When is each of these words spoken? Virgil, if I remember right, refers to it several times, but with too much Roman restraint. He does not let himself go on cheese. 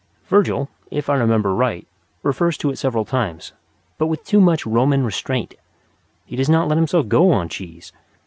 Virgil, 0.25 0.67
if 0.89 1.11
I 1.11 1.15
remember 1.15 1.53
right, 1.53 1.85
refers 2.23 2.57
to 2.57 2.71
it 2.71 2.77
several 2.79 3.05
times, 3.05 3.53
but 3.99 4.07
with 4.07 4.23
too 4.23 4.41
much 4.41 4.65
Roman 4.65 5.05
restraint. 5.05 5.53
He 6.25 6.35
does 6.35 6.49
not 6.49 6.67
let 6.67 6.79
himself 6.79 7.07
go 7.07 7.31
on 7.31 7.49
cheese. 7.49 7.93